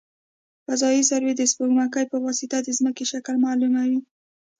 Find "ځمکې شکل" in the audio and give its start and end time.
2.77-3.35